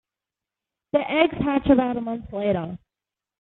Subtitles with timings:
[0.93, 2.79] The eggs hatch about a month later.